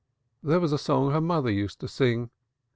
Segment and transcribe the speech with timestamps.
[0.41, 2.31] There was a song her mother used to sing.